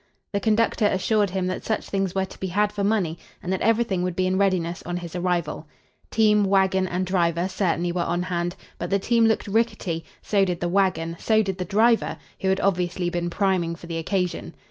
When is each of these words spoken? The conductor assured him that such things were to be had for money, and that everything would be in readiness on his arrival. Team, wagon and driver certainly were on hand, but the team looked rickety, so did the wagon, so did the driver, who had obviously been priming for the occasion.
The 0.33 0.39
conductor 0.39 0.87
assured 0.87 1.29
him 1.29 1.45
that 1.45 1.63
such 1.63 1.87
things 1.87 2.15
were 2.15 2.25
to 2.25 2.39
be 2.39 2.47
had 2.47 2.71
for 2.71 2.83
money, 2.83 3.19
and 3.43 3.53
that 3.53 3.61
everything 3.61 4.01
would 4.01 4.15
be 4.15 4.25
in 4.25 4.35
readiness 4.35 4.81
on 4.83 4.97
his 4.97 5.15
arrival. 5.15 5.67
Team, 6.09 6.43
wagon 6.43 6.87
and 6.87 7.05
driver 7.05 7.47
certainly 7.47 7.91
were 7.91 8.01
on 8.01 8.23
hand, 8.23 8.55
but 8.79 8.89
the 8.89 8.97
team 8.97 9.25
looked 9.27 9.45
rickety, 9.45 10.03
so 10.23 10.43
did 10.43 10.59
the 10.59 10.69
wagon, 10.69 11.17
so 11.19 11.43
did 11.43 11.59
the 11.59 11.65
driver, 11.65 12.17
who 12.39 12.47
had 12.47 12.59
obviously 12.61 13.11
been 13.11 13.29
priming 13.29 13.75
for 13.75 13.85
the 13.85 13.99
occasion. 13.99 14.55